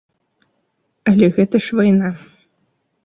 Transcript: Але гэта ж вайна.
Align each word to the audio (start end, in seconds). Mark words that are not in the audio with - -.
Але 1.13 1.29
гэта 1.35 1.55
ж 1.67 1.81
вайна. 1.81 2.09